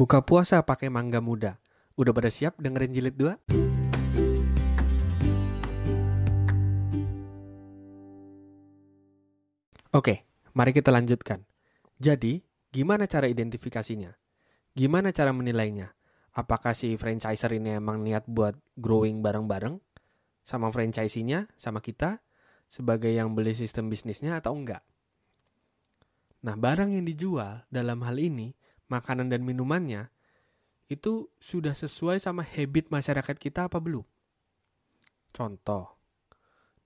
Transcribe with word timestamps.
Buka 0.00 0.24
puasa 0.24 0.64
pakai 0.64 0.88
mangga 0.88 1.20
muda. 1.20 1.60
Udah 1.92 2.16
pada 2.16 2.32
siap 2.32 2.56
dengerin 2.56 2.88
jilid 2.96 3.20
2? 3.20 3.36
Oke, 9.92 10.24
mari 10.56 10.72
kita 10.72 10.88
lanjutkan. 10.88 11.44
Jadi, 12.00 12.40
gimana 12.72 13.04
cara 13.04 13.28
identifikasinya? 13.28 14.16
Gimana 14.72 15.12
cara 15.12 15.36
menilainya? 15.36 15.92
Apakah 16.32 16.72
si 16.72 16.96
franchiser 16.96 17.52
ini 17.60 17.76
emang 17.76 18.00
niat 18.00 18.24
buat 18.24 18.56
growing 18.80 19.20
bareng-bareng 19.20 19.76
sama 20.40 20.72
franchisee-nya, 20.72 21.52
sama 21.60 21.84
kita, 21.84 22.24
sebagai 22.72 23.12
yang 23.12 23.36
beli 23.36 23.52
sistem 23.52 23.92
bisnisnya 23.92 24.40
atau 24.40 24.56
enggak? 24.56 24.80
Nah, 26.40 26.56
barang 26.56 26.88
yang 26.88 27.04
dijual 27.04 27.68
dalam 27.68 28.00
hal 28.00 28.16
ini, 28.16 28.56
makanan 28.90 29.30
dan 29.30 29.46
minumannya, 29.46 30.10
itu 30.90 31.30
sudah 31.38 31.72
sesuai 31.72 32.18
sama 32.18 32.42
habit 32.42 32.90
masyarakat 32.90 33.36
kita 33.38 33.70
apa 33.70 33.78
belum? 33.78 34.02
Contoh, 35.30 35.94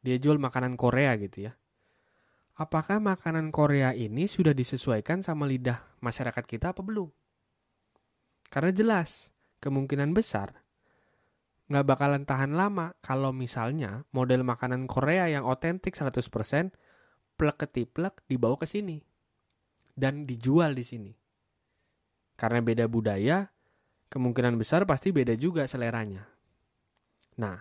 dia 0.05 0.21
jual 0.21 0.37
makanan 0.37 0.77
Korea 0.77 1.17
gitu 1.17 1.49
ya. 1.49 1.57
Apakah 2.55 3.03
makanan 3.03 3.51
Korea 3.51 3.97
ini 3.97 4.29
sudah 4.29 4.55
disesuaikan 4.55 5.25
sama 5.25 5.49
lidah 5.49 5.83
masyarakat 6.05 6.45
kita 6.45 6.77
apa 6.77 6.85
belum? 6.85 7.09
Karena 8.53 8.71
jelas, 8.71 9.35
kemungkinan 9.59 10.13
besar 10.13 10.65
nggak 11.65 11.87
bakalan 11.89 12.29
tahan 12.29 12.53
lama 12.53 12.93
kalau 13.01 13.33
misalnya 13.33 14.05
model 14.13 14.45
makanan 14.45 14.85
Korea 14.85 15.33
yang 15.33 15.49
otentik 15.49 15.97
100% 15.97 16.21
plek 17.41 17.57
ketiplek 17.57 18.21
dibawa 18.29 18.61
ke 18.61 18.69
sini 18.69 19.01
dan 19.97 20.29
dijual 20.29 20.77
di 20.77 20.85
sini. 20.85 21.13
Karena 22.35 22.59
beda 22.63 22.91
budaya, 22.91 23.47
kemungkinan 24.11 24.59
besar 24.59 24.87
pasti 24.87 25.15
beda 25.15 25.35
juga 25.39 25.67
seleranya. 25.71 26.27
Nah, 27.39 27.59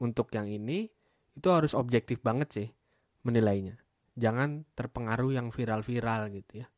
untuk 0.00 0.32
yang 0.32 0.48
ini 0.48 0.88
itu 1.36 1.48
harus 1.48 1.72
objektif 1.76 2.20
banget 2.20 2.48
sih 2.52 2.68
menilainya. 3.24 3.76
Jangan 4.16 4.64
terpengaruh 4.76 5.32
yang 5.36 5.48
viral-viral 5.52 6.28
gitu 6.32 6.64
ya. 6.64 6.68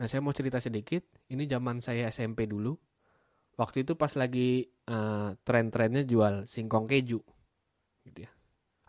Nah, 0.00 0.06
saya 0.08 0.24
mau 0.24 0.32
cerita 0.32 0.58
sedikit. 0.58 1.04
Ini 1.28 1.44
zaman 1.46 1.84
saya 1.84 2.08
SMP 2.08 2.48
dulu. 2.48 2.74
Waktu 3.54 3.84
itu 3.84 3.94
pas 3.94 4.12
lagi 4.16 4.64
uh, 4.88 5.36
tren-trennya 5.44 6.08
jual 6.08 6.48
singkong 6.48 6.88
keju. 6.88 7.20
Gitu 8.08 8.18
ya. 8.24 8.30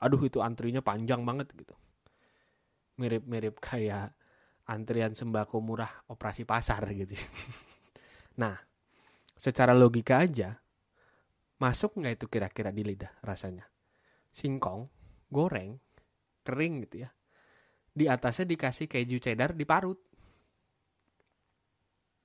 Aduh, 0.04 0.24
itu 0.24 0.40
antrinya 0.40 0.80
panjang 0.80 1.22
banget 1.28 1.52
gitu. 1.54 1.76
Mirip-mirip 2.98 3.60
kayak 3.68 4.16
antrian 4.70 5.12
sembako 5.12 5.60
murah 5.60 5.92
operasi 6.08 6.48
pasar 6.48 6.88
gitu. 6.96 7.16
nah, 8.42 8.56
secara 9.36 9.76
logika 9.76 10.24
aja, 10.24 10.56
masuk 11.60 12.00
nggak 12.00 12.14
itu 12.20 12.26
kira-kira 12.32 12.72
di 12.72 12.84
lidah 12.88 13.12
rasanya? 13.24 13.68
Singkong, 14.34 14.88
goreng, 15.28 15.78
kering 16.48 16.88
gitu 16.88 17.08
ya. 17.08 17.10
Di 17.94 18.10
atasnya 18.10 18.50
dikasih 18.50 18.90
keju 18.90 19.22
cheddar 19.22 19.54
diparut. 19.54 20.00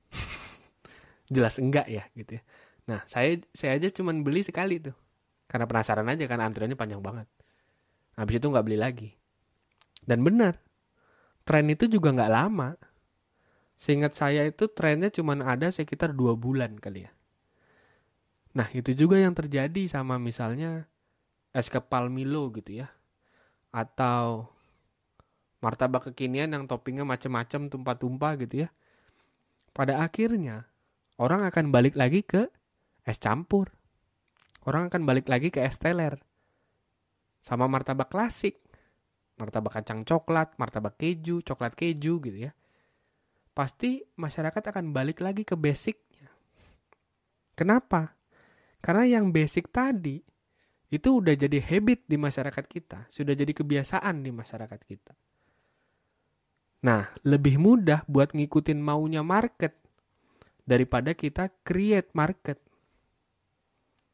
Jelas 1.34 1.60
enggak 1.60 1.86
ya 1.90 2.08
gitu 2.16 2.40
ya. 2.40 2.42
Nah, 2.88 3.04
saya 3.04 3.36
saya 3.52 3.76
aja 3.76 3.92
cuman 3.92 4.24
beli 4.24 4.40
sekali 4.40 4.80
tuh. 4.80 4.96
Karena 5.48 5.68
penasaran 5.68 6.08
aja 6.08 6.24
kan 6.24 6.40
antriannya 6.40 6.76
panjang 6.76 7.04
banget. 7.04 7.28
Habis 8.16 8.40
itu 8.40 8.46
nggak 8.48 8.64
beli 8.64 8.78
lagi. 8.80 9.10
Dan 10.00 10.24
benar, 10.24 10.56
tren 11.48 11.72
itu 11.72 11.88
juga 11.88 12.12
nggak 12.12 12.28
lama. 12.28 12.76
Seingat 13.80 14.12
saya 14.20 14.44
itu 14.44 14.68
trennya 14.68 15.08
cuma 15.08 15.32
ada 15.40 15.72
sekitar 15.72 16.12
dua 16.12 16.36
bulan 16.36 16.76
kali 16.76 17.08
ya. 17.08 17.12
Nah 18.52 18.68
itu 18.76 18.92
juga 18.92 19.16
yang 19.16 19.32
terjadi 19.32 19.88
sama 19.88 20.20
misalnya 20.20 20.84
es 21.56 21.72
kepal 21.72 22.12
Milo 22.12 22.52
gitu 22.52 22.84
ya. 22.84 22.92
Atau 23.72 24.52
martabak 25.64 26.12
kekinian 26.12 26.52
yang 26.52 26.68
toppingnya 26.68 27.08
macam-macam 27.08 27.72
tumpah-tumpah 27.72 28.32
gitu 28.44 28.66
ya. 28.66 28.68
Pada 29.72 30.04
akhirnya 30.04 30.68
orang 31.16 31.48
akan 31.48 31.72
balik 31.72 31.96
lagi 31.96 32.28
ke 32.28 32.52
es 33.08 33.16
campur. 33.16 33.72
Orang 34.68 34.92
akan 34.92 35.08
balik 35.08 35.32
lagi 35.32 35.48
ke 35.48 35.64
es 35.64 35.80
teler. 35.80 36.20
Sama 37.40 37.64
martabak 37.72 38.12
klasik. 38.12 38.60
Martabak 39.38 39.78
kacang 39.78 40.02
coklat, 40.02 40.58
martabak 40.58 40.98
keju, 40.98 41.40
coklat 41.46 41.78
keju 41.78 42.18
gitu 42.18 42.38
ya. 42.50 42.52
Pasti 43.54 44.02
masyarakat 44.18 44.62
akan 44.74 44.90
balik 44.90 45.22
lagi 45.22 45.46
ke 45.46 45.54
basicnya. 45.54 46.30
Kenapa? 47.54 48.18
Karena 48.78 49.18
yang 49.18 49.30
basic 49.34 49.70
tadi 49.70 50.22
itu 50.88 51.08
udah 51.22 51.34
jadi 51.34 51.58
habit 51.58 52.06
di 52.06 52.16
masyarakat 52.18 52.64
kita, 52.66 53.06
sudah 53.10 53.34
jadi 53.34 53.52
kebiasaan 53.54 54.22
di 54.24 54.30
masyarakat 54.34 54.80
kita. 54.82 55.12
Nah, 56.86 57.10
lebih 57.26 57.58
mudah 57.58 58.06
buat 58.06 58.30
ngikutin 58.34 58.78
maunya 58.78 59.26
market 59.26 59.74
daripada 60.62 61.12
kita 61.12 61.50
create 61.66 62.14
market. 62.14 62.62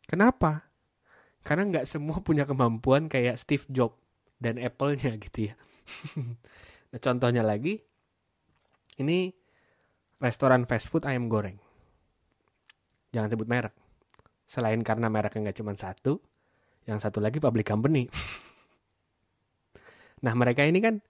Kenapa? 0.09 0.69
Karena 1.45 1.69
nggak 1.69 1.87
semua 1.87 2.25
punya 2.25 2.49
kemampuan 2.49 3.13
kayak 3.13 3.37
Steve 3.37 3.69
Jobs 3.69 4.04
dan 4.45 4.61
Apple-nya 4.61 5.17
gitu 5.25 5.49
ya. 5.49 5.55
nah, 6.93 7.01
contohnya 7.01 7.41
lagi, 7.41 7.81
ini 9.01 9.33
restoran 10.21 10.69
fast 10.69 10.93
food 10.93 11.09
ayam 11.09 11.33
goreng. 11.33 11.57
Jangan 13.17 13.33
sebut 13.33 13.49
merek. 13.49 13.73
Selain 14.45 14.77
karena 14.85 15.09
mereknya 15.09 15.49
nggak 15.49 15.59
cuma 15.65 15.73
satu, 15.73 16.21
yang 16.85 17.01
satu 17.01 17.25
lagi 17.25 17.41
public 17.41 17.65
company. 17.65 18.13
nah 20.25 20.37
mereka 20.37 20.69
ini 20.69 20.85
kan 20.85 21.01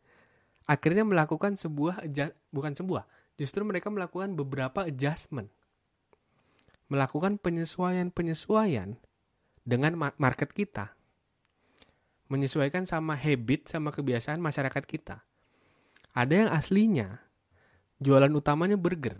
akhirnya 0.71 1.03
melakukan 1.03 1.59
sebuah 1.59 2.07
bukan 2.55 2.73
sebuah, 2.79 3.11
justru 3.35 3.67
mereka 3.67 3.91
melakukan 3.91 4.39
beberapa 4.39 4.87
adjustment, 4.87 5.51
melakukan 6.87 7.43
penyesuaian-penyesuaian 7.43 8.95
dengan 9.67 9.93
market 10.17 10.55
kita, 10.55 10.95
menyesuaikan 12.35 12.83
sama 12.83 13.15
habit 13.15 13.71
sama 13.71 13.95
kebiasaan 13.95 14.43
masyarakat 14.43 14.83
kita. 14.83 15.23
Ada 16.11 16.35
yang 16.47 16.51
aslinya 16.51 17.23
jualan 18.03 18.31
utamanya 18.35 18.75
burger. 18.75 19.15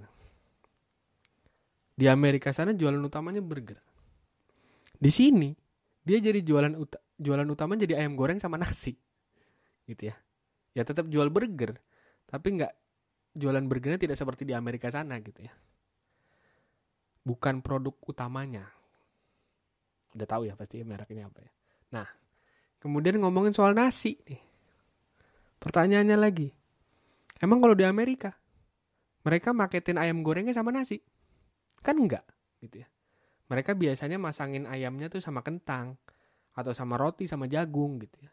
Di 1.95 2.11
Amerika 2.11 2.51
sana 2.51 2.75
jualan 2.75 2.99
utamanya 2.99 3.39
burger. 3.39 3.79
Di 4.99 5.11
sini 5.15 5.55
dia 6.03 6.19
jadi 6.19 6.43
jualan 6.43 6.75
uta 6.75 6.99
jualan 7.15 7.47
utama 7.47 7.79
jadi 7.79 8.03
ayam 8.03 8.19
goreng 8.19 8.43
sama 8.43 8.59
nasi. 8.59 8.99
Gitu 9.87 10.11
ya. 10.11 10.17
Ya 10.75 10.83
tetap 10.83 11.07
jual 11.07 11.31
burger, 11.31 11.79
tapi 12.27 12.59
nggak 12.59 12.75
jualan 13.39 13.63
burgernya 13.71 13.99
tidak 14.03 14.19
seperti 14.19 14.43
di 14.43 14.59
Amerika 14.59 14.91
sana 14.91 15.23
gitu 15.23 15.39
ya. 15.39 15.55
Bukan 17.23 17.63
produk 17.63 17.95
utamanya. 18.11 18.67
Udah 20.19 20.27
tahu 20.27 20.51
ya 20.51 20.59
pasti 20.59 20.83
merek 20.83 21.15
ini 21.15 21.23
apa 21.23 21.39
ya. 21.43 21.51
Nah, 21.95 22.07
kemudian 22.85 23.17
ngomongin 23.17 23.57
soal 23.57 23.73
nasi 23.73 24.21
nih. 24.29 24.45
Pertanyaannya 25.57 26.21
lagi, 26.21 26.53
emang 27.41 27.65
kalau 27.65 27.73
di 27.73 27.89
Amerika 27.89 28.37
mereka 29.25 29.57
maketin 29.57 29.97
ayam 29.97 30.21
gorengnya 30.21 30.53
sama 30.53 30.69
nasi? 30.69 31.01
Kan 31.81 31.97
enggak, 31.97 32.29
gitu 32.61 32.85
ya. 32.85 32.89
Mereka 33.49 33.73
biasanya 33.73 34.21
masangin 34.21 34.69
ayamnya 34.69 35.09
tuh 35.09 35.25
sama 35.25 35.41
kentang 35.41 35.97
atau 36.53 36.77
sama 36.77 37.01
roti 37.01 37.25
sama 37.25 37.49
jagung 37.49 37.97
gitu 38.05 38.21
ya. 38.21 38.33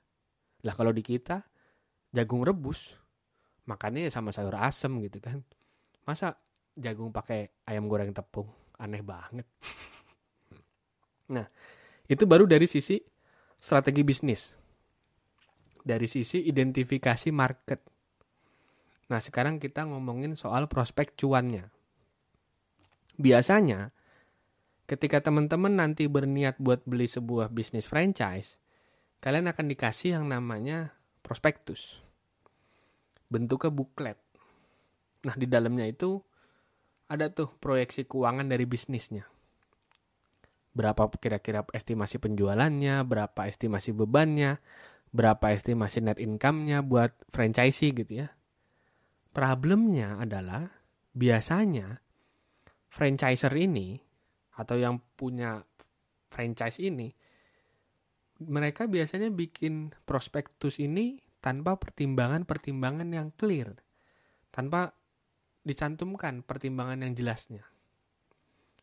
Lah 0.68 0.76
kalau 0.76 0.92
di 0.92 1.00
kita 1.00 1.40
jagung 2.12 2.44
rebus 2.44 3.00
makannya 3.64 4.08
ya 4.08 4.12
sama 4.12 4.36
sayur 4.36 4.56
asem 4.60 4.92
gitu 5.08 5.24
kan. 5.24 5.40
Masa 6.04 6.36
jagung 6.76 7.16
pakai 7.16 7.64
ayam 7.72 7.88
goreng 7.88 8.12
tepung? 8.12 8.52
Aneh 8.76 9.00
banget. 9.00 9.48
nah, 11.36 11.48
itu 12.12 12.28
baru 12.28 12.44
dari 12.44 12.68
sisi 12.68 13.00
strategi 13.62 14.02
bisnis. 14.02 14.58
Dari 15.82 16.10
sisi 16.10 16.50
identifikasi 16.50 17.30
market. 17.30 17.80
Nah, 19.14 19.22
sekarang 19.22 19.62
kita 19.62 19.86
ngomongin 19.86 20.34
soal 20.34 20.66
prospek 20.66 21.14
cuannya. 21.14 21.70
Biasanya 23.22 23.94
ketika 24.90 25.22
teman-teman 25.22 25.78
nanti 25.78 26.10
berniat 26.10 26.58
buat 26.58 26.82
beli 26.90 27.06
sebuah 27.06 27.54
bisnis 27.54 27.86
franchise, 27.86 28.58
kalian 29.22 29.50
akan 29.50 29.70
dikasih 29.70 30.18
yang 30.18 30.26
namanya 30.26 30.98
prospektus. 31.22 32.02
Bentuknya 33.30 33.70
buklet. 33.70 34.18
Nah, 35.22 35.38
di 35.38 35.46
dalamnya 35.46 35.86
itu 35.86 36.18
ada 37.12 37.30
tuh 37.30 37.54
proyeksi 37.62 38.10
keuangan 38.10 38.50
dari 38.50 38.66
bisnisnya. 38.66 39.30
Berapa 40.72 41.12
kira-kira 41.20 41.68
estimasi 41.76 42.18
penjualannya, 42.18 43.04
berapa 43.04 43.48
estimasi 43.48 43.92
bebannya, 43.92 44.64
berapa 45.12 45.52
estimasi 45.52 46.00
net 46.00 46.18
income-nya 46.18 46.80
buat 46.84 47.12
franchisee 47.36 47.92
gitu 47.92 48.24
ya. 48.24 48.32
Problemnya 49.36 50.20
adalah 50.20 50.72
biasanya 51.12 52.00
franchiser 52.92 53.52
ini 53.56 54.00
atau 54.56 54.80
yang 54.80 55.00
punya 55.16 55.64
franchise 56.32 56.80
ini 56.80 57.12
mereka 58.42 58.90
biasanya 58.90 59.30
bikin 59.30 59.94
prospektus 60.10 60.82
ini 60.82 61.22
tanpa 61.42 61.78
pertimbangan-pertimbangan 61.78 63.10
yang 63.14 63.30
clear, 63.38 63.78
tanpa 64.50 64.98
dicantumkan 65.62 66.42
pertimbangan 66.42 67.06
yang 67.06 67.14
jelasnya. 67.14 67.66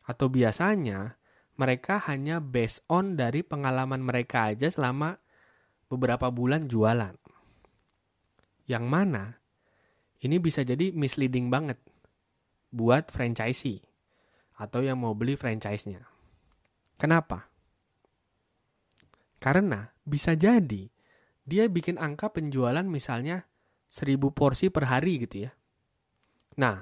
Atau 0.07 0.31
biasanya 0.31 1.18
mereka 1.59 1.99
hanya 2.07 2.39
based 2.39 2.87
on 2.87 3.19
dari 3.19 3.43
pengalaman 3.43 3.99
mereka 3.99 4.55
aja 4.55 4.71
selama 4.71 5.19
beberapa 5.91 6.31
bulan 6.31 6.71
jualan. 6.71 7.19
Yang 8.63 8.85
mana 8.87 9.35
ini 10.23 10.39
bisa 10.39 10.63
jadi 10.63 10.95
misleading 10.95 11.51
banget 11.51 11.75
buat 12.71 13.11
franchisee 13.11 13.83
atau 14.55 14.79
yang 14.79 15.03
mau 15.03 15.11
beli 15.11 15.35
franchise-nya. 15.35 15.99
Kenapa? 16.95 17.51
Karena 19.39 19.87
bisa 20.03 20.39
jadi 20.39 20.87
dia 21.43 21.65
bikin 21.67 21.99
angka 21.99 22.31
penjualan 22.31 22.83
misalnya 22.87 23.47
1000 23.91 24.15
porsi 24.31 24.71
per 24.71 24.87
hari 24.87 25.27
gitu 25.27 25.47
ya. 25.47 25.51
Nah, 26.59 26.77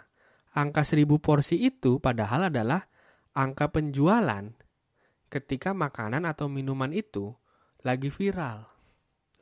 angka 0.53 0.85
1000 0.85 1.17
porsi 1.17 1.65
itu 1.65 1.97
padahal 1.97 2.53
adalah 2.53 2.85
angka 3.37 3.69
penjualan 3.69 4.66
ketika 5.27 5.75
makanan 5.75 6.23
atau 6.27 6.47
minuman 6.47 6.91
itu 6.95 7.35
lagi 7.83 8.11
viral. 8.11 8.67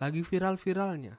Lagi 0.01 0.21
viral-viralnya. 0.25 1.15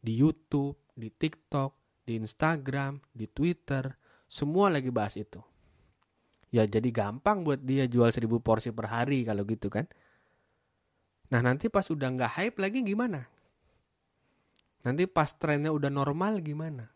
Di 0.00 0.12
YouTube, 0.16 0.78
di 0.96 1.12
TikTok, 1.12 2.02
di 2.08 2.16
Instagram, 2.16 3.02
di 3.12 3.28
Twitter, 3.28 3.84
semua 4.24 4.72
lagi 4.72 4.88
bahas 4.88 5.18
itu. 5.20 5.42
Ya 6.48 6.64
jadi 6.64 6.88
gampang 6.88 7.44
buat 7.44 7.60
dia 7.60 7.84
jual 7.84 8.08
1000 8.08 8.24
porsi 8.40 8.72
per 8.72 8.88
hari 8.88 9.28
kalau 9.28 9.44
gitu 9.44 9.68
kan. 9.68 9.84
Nah 11.28 11.44
nanti 11.44 11.68
pas 11.68 11.84
udah 11.92 12.08
nggak 12.08 12.32
hype 12.40 12.56
lagi 12.56 12.80
gimana? 12.80 13.28
Nanti 14.88 15.04
pas 15.04 15.28
trennya 15.36 15.68
udah 15.68 15.92
normal 15.92 16.40
gimana? 16.40 16.88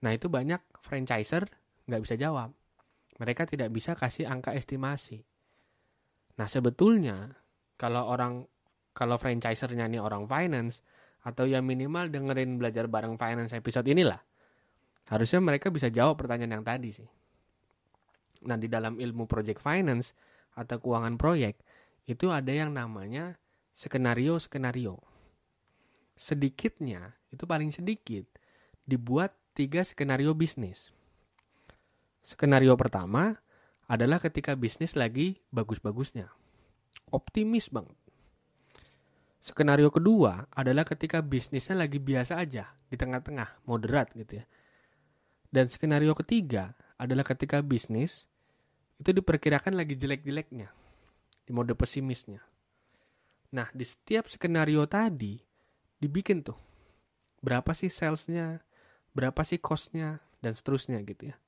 Nah 0.00 0.10
itu 0.16 0.32
banyak 0.32 0.62
franchiser 0.80 1.44
nggak 1.84 2.02
bisa 2.08 2.16
jawab. 2.16 2.56
Mereka 3.16 3.48
tidak 3.48 3.72
bisa 3.72 3.96
kasih 3.96 4.28
angka 4.28 4.52
estimasi. 4.52 5.24
Nah 6.36 6.48
sebetulnya 6.48 7.32
kalau 7.80 8.04
orang 8.08 8.44
kalau 8.92 9.16
franchisernya 9.16 9.88
nih 9.88 10.00
orang 10.00 10.28
finance 10.28 10.84
atau 11.24 11.48
ya 11.48 11.60
minimal 11.60 12.08
dengerin 12.12 12.60
belajar 12.60 12.86
bareng 12.88 13.16
finance 13.16 13.52
episode 13.56 13.88
inilah 13.88 14.20
harusnya 15.06 15.40
mereka 15.42 15.72
bisa 15.72 15.88
jawab 15.88 16.18
pertanyaan 16.20 16.60
yang 16.60 16.66
tadi 16.66 16.90
sih. 16.92 17.08
Nah 18.46 18.56
di 18.60 18.68
dalam 18.68 19.00
ilmu 19.00 19.24
project 19.24 19.64
finance 19.64 20.12
atau 20.56 20.80
keuangan 20.80 21.16
proyek 21.20 21.60
itu 22.08 22.30
ada 22.30 22.52
yang 22.52 22.72
namanya 22.72 23.36
skenario-skenario. 23.76 24.96
Sedikitnya, 26.16 27.12
itu 27.28 27.44
paling 27.44 27.68
sedikit, 27.68 28.24
dibuat 28.88 29.36
tiga 29.52 29.84
skenario 29.84 30.32
bisnis. 30.32 30.95
Skenario 32.26 32.74
pertama 32.74 33.38
adalah 33.86 34.18
ketika 34.18 34.58
bisnis 34.58 34.98
lagi 34.98 35.38
bagus-bagusnya. 35.54 36.26
Optimis 37.14 37.70
banget. 37.70 37.94
Skenario 39.38 39.94
kedua 39.94 40.50
adalah 40.50 40.82
ketika 40.82 41.22
bisnisnya 41.22 41.78
lagi 41.78 42.02
biasa 42.02 42.34
aja, 42.34 42.66
di 42.90 42.98
tengah-tengah, 42.98 43.62
moderat 43.70 44.10
gitu 44.18 44.42
ya. 44.42 44.44
Dan 45.54 45.70
skenario 45.70 46.18
ketiga 46.18 46.74
adalah 46.98 47.22
ketika 47.22 47.62
bisnis 47.62 48.26
itu 48.98 49.14
diperkirakan 49.14 49.78
lagi 49.78 49.94
jelek-jeleknya, 49.94 50.66
di 51.46 51.50
mode 51.54 51.78
pesimisnya. 51.78 52.42
Nah, 53.54 53.70
di 53.70 53.86
setiap 53.86 54.26
skenario 54.26 54.82
tadi 54.90 55.38
dibikin 56.02 56.42
tuh 56.42 56.58
berapa 57.38 57.70
sih 57.70 57.86
salesnya, 57.86 58.66
berapa 59.14 59.46
sih 59.46 59.62
costnya, 59.62 60.18
dan 60.42 60.58
seterusnya 60.58 60.98
gitu 61.06 61.30
ya. 61.30 61.38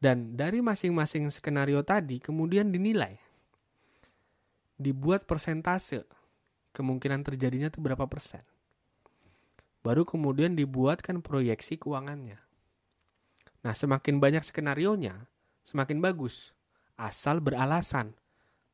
Dan 0.00 0.32
dari 0.32 0.64
masing-masing 0.64 1.28
skenario 1.28 1.84
tadi 1.84 2.24
kemudian 2.24 2.72
dinilai. 2.72 3.20
Dibuat 4.80 5.28
persentase 5.28 6.08
kemungkinan 6.72 7.20
terjadinya 7.20 7.68
tuh 7.68 7.84
berapa 7.84 8.08
persen. 8.08 8.40
Baru 9.84 10.08
kemudian 10.08 10.56
dibuatkan 10.56 11.20
proyeksi 11.20 11.76
keuangannya. 11.76 12.40
Nah, 13.60 13.76
semakin 13.76 14.20
banyak 14.20 14.40
skenario-nya, 14.40 15.28
semakin 15.64 16.00
bagus. 16.00 16.56
Asal 16.96 17.44
beralasan. 17.44 18.16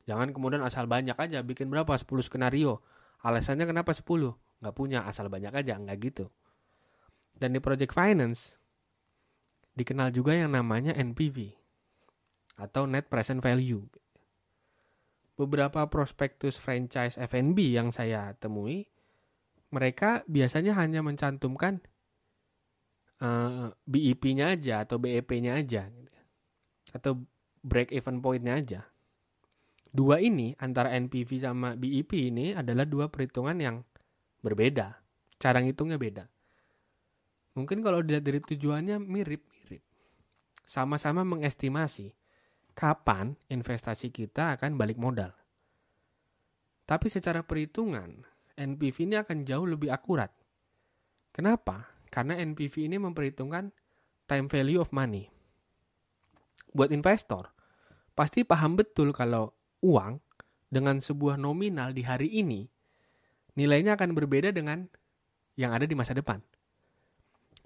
Jangan 0.07 0.31
kemudian 0.31 0.63
asal 0.63 0.87
banyak 0.87 1.19
aja, 1.19 1.43
bikin 1.43 1.67
berapa? 1.71 1.91
10 1.91 2.23
skenario. 2.23 2.83
Alasannya 3.23 3.67
kenapa 3.67 3.91
10? 3.91 4.39
Nggak 4.63 4.75
punya, 4.79 5.03
asal 5.07 5.27
banyak 5.27 5.51
aja, 5.51 5.75
nggak 5.79 5.99
gitu. 5.99 6.31
Dan 7.35 7.55
di 7.55 7.61
Project 7.63 7.91
Finance, 7.91 8.55
dikenal 9.77 10.11
juga 10.11 10.33
yang 10.33 10.57
namanya 10.57 10.97
NPV, 10.97 11.53
atau 12.57 12.89
Net 12.89 13.07
Present 13.13 13.45
Value. 13.45 13.85
Beberapa 15.37 15.85
prospektus 15.93 16.57
franchise 16.57 17.21
F&B 17.21 17.77
yang 17.77 17.93
saya 17.93 18.33
temui, 18.41 18.89
mereka 19.69 20.25
biasanya 20.25 20.73
hanya 20.81 21.05
mencantumkan 21.05 21.85
uh, 23.21 23.29
eh, 23.29 23.67
BIP-nya 23.85 24.57
aja 24.57 24.89
atau 24.89 24.97
BEP-nya 24.97 25.61
aja, 25.61 25.93
atau 26.97 27.21
break 27.61 27.93
even 27.93 28.25
point-nya 28.25 28.57
aja 28.57 28.81
dua 29.97 30.21
ini 30.21 30.53
antara 30.61 30.93
NPV 30.93 31.41
sama 31.41 31.73
BIP 31.73 32.29
ini 32.29 32.53
adalah 32.53 32.85
dua 32.85 33.09
perhitungan 33.09 33.57
yang 33.57 33.77
berbeda. 34.45 35.01
Cara 35.41 35.65
ngitungnya 35.65 35.97
beda. 35.97 36.29
Mungkin 37.57 37.81
kalau 37.81 38.05
dilihat 38.05 38.29
dari 38.29 38.45
tujuannya 38.45 39.01
mirip-mirip. 39.01 39.46
Sama-sama 40.67 41.23
mengestimasi 41.23 42.11
kapan 42.77 43.39
investasi 43.49 44.13
kita 44.13 44.59
akan 44.59 44.77
balik 44.77 45.01
modal. 45.01 45.33
Tapi 46.87 47.07
secara 47.09 47.43
perhitungan, 47.43 48.23
NPV 48.55 49.11
ini 49.11 49.17
akan 49.19 49.43
jauh 49.43 49.67
lebih 49.67 49.91
akurat. 49.91 50.31
Kenapa? 51.31 51.95
Karena 52.13 52.39
NPV 52.39 52.87
ini 52.87 52.97
memperhitungkan 52.99 53.73
time 54.27 54.47
value 54.47 54.83
of 54.83 54.91
money. 54.95 55.31
Buat 56.75 56.93
investor, 56.93 57.51
pasti 58.13 58.45
paham 58.45 58.77
betul 58.77 59.11
kalau 59.17 59.55
uang 59.81 60.21
dengan 60.69 60.99
sebuah 61.01 61.41
nominal 61.41 61.95
di 61.95 62.03
hari 62.05 62.29
ini, 62.29 62.69
nilainya 63.57 63.97
akan 63.97 64.13
berbeda 64.13 64.53
dengan 64.53 64.85
yang 65.57 65.73
ada 65.73 65.89
di 65.89 65.97
masa 65.97 66.13
depan. 66.13 66.43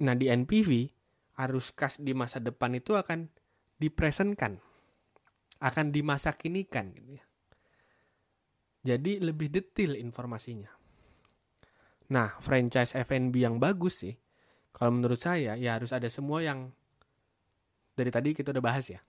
Nah, 0.00 0.14
di 0.14 0.30
NPV, 0.30 0.88
arus 1.40 1.72
kas 1.72 1.96
di 1.96 2.12
masa 2.12 2.38
depan 2.42 2.76
itu 2.76 2.92
akan 2.92 3.28
dipresentkan, 3.80 4.60
akan 5.64 5.86
dimasa 5.88 6.36
kinikan. 6.36 6.92
Gitu 6.92 7.16
ya. 7.16 7.24
Jadi 8.80 9.20
lebih 9.20 9.48
detail 9.52 9.96
informasinya. 9.96 10.72
Nah, 12.10 12.36
franchise 12.42 12.96
F&B 12.96 13.34
yang 13.38 13.56
bagus 13.62 14.02
sih, 14.02 14.14
kalau 14.74 14.96
menurut 14.98 15.20
saya 15.20 15.54
ya 15.54 15.78
harus 15.78 15.94
ada 15.94 16.10
semua 16.10 16.42
yang 16.42 16.72
dari 17.94 18.10
tadi 18.10 18.34
kita 18.34 18.50
udah 18.50 18.64
bahas 18.64 18.88
ya. 18.90 19.00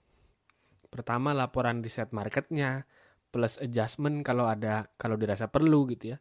Pertama 0.91 1.31
laporan 1.31 1.79
riset 1.79 2.11
marketnya, 2.11 2.83
plus 3.31 3.55
adjustment 3.63 4.27
kalau 4.27 4.45
ada 4.45 4.91
kalau 4.99 5.15
dirasa 5.15 5.47
perlu 5.47 5.87
gitu 5.87 6.13
ya. 6.13 6.17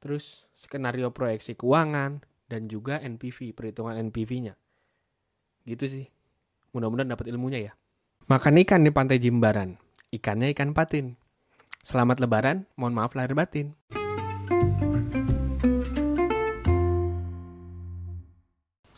Terus 0.00 0.48
skenario 0.54 1.10
proyeksi 1.12 1.58
keuangan 1.58 2.22
dan 2.48 2.70
juga 2.70 3.02
NPV, 3.02 3.52
perhitungan 3.52 3.98
NPV-nya. 3.98 4.54
Gitu 5.70 5.86
sih. 5.86 6.04
Mudah-mudahan 6.74 7.14
dapat 7.14 7.30
ilmunya 7.30 7.70
ya. 7.70 7.72
Makan 8.26 8.58
ikan 8.66 8.82
di 8.82 8.90
pantai 8.90 9.22
Jimbaran. 9.22 9.78
Ikannya 10.10 10.50
ikan 10.50 10.74
patin. 10.74 11.14
Selamat 11.86 12.18
lebaran, 12.18 12.66
mohon 12.74 12.90
maaf 12.90 13.14
lahir 13.14 13.38
batin. 13.38 13.78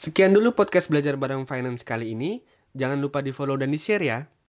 Sekian 0.00 0.32
dulu 0.32 0.56
podcast 0.56 0.88
belajar 0.88 1.20
bareng 1.20 1.44
finance 1.44 1.84
kali 1.84 2.16
ini. 2.16 2.40
Jangan 2.72 3.04
lupa 3.04 3.20
di 3.20 3.36
follow 3.36 3.60
dan 3.60 3.68
di 3.68 3.76
share 3.76 4.02
ya. 4.02 4.32